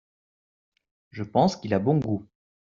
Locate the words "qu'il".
1.57-1.75